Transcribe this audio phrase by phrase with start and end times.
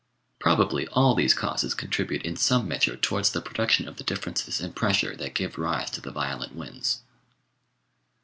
[0.39, 4.73] Probably all these causes contribute in some measure towards the production of the differences in
[4.73, 7.01] pressure that give rise to the violent winds.